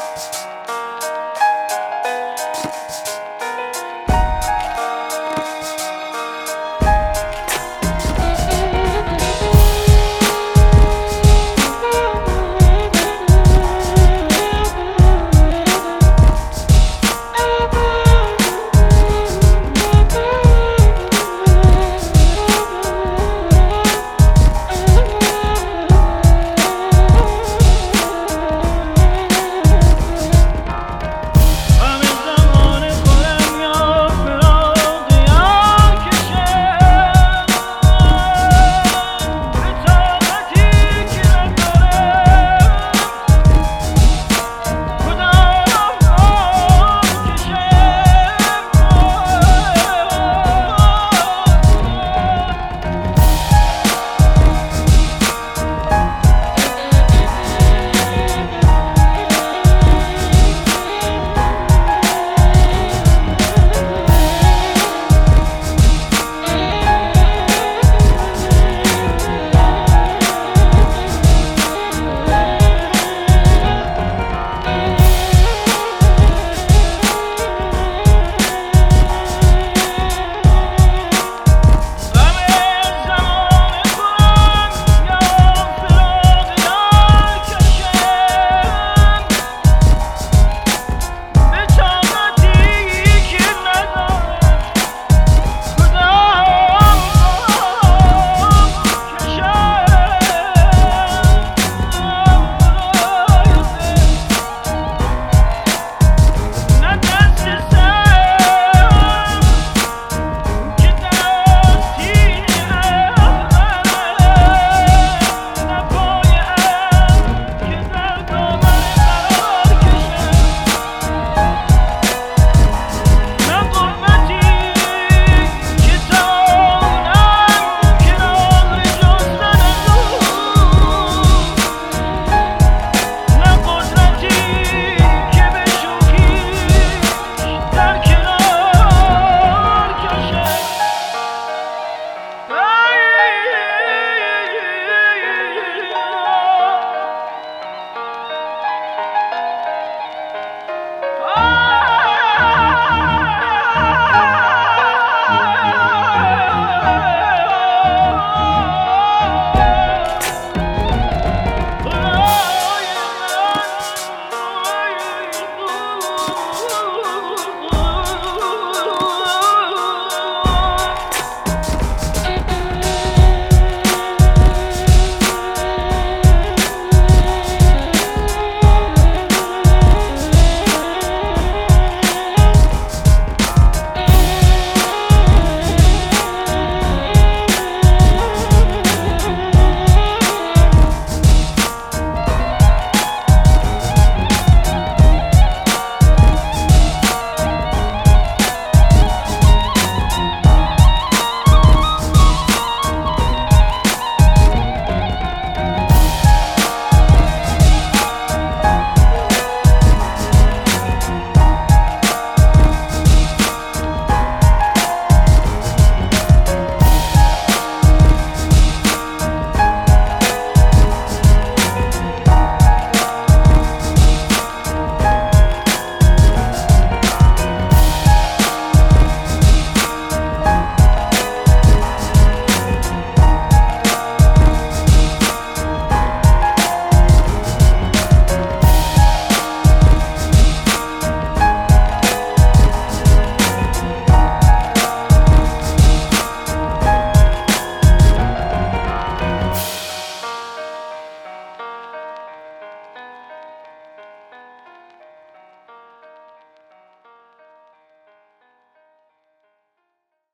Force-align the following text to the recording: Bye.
Bye. 0.00 0.39